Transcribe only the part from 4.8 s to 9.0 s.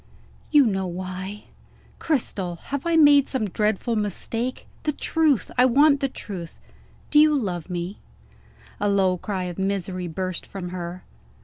The truth! I want the truth! Do you love me?" A